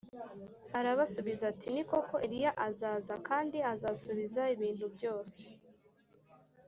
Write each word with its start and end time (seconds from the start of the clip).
Arabasubiza 0.77 1.43
ati 1.51 1.67
ni 1.73 1.83
koko 1.89 2.15
Eliya 2.25 2.51
azaza 2.67 3.15
kandi 3.27 3.57
azasubiza 3.73 4.41
ibintu 4.55 4.85
byose 4.95 5.41